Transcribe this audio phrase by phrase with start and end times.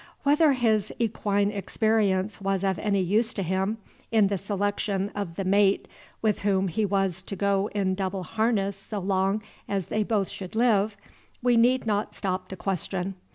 [0.23, 3.77] Whether his equine experience was of any use to him
[4.11, 5.87] in the selection of the mate
[6.23, 10.55] with whom he was to go in double harness so long as they both should
[10.55, 10.97] live,
[11.43, 13.13] we need not stop to question.